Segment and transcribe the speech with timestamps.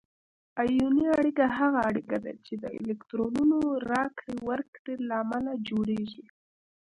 [0.61, 3.59] آیوني اړیکه هغه اړیکه ده چې د الکترونونو
[3.91, 6.25] راکړې ورکړې له امله جوړیږي.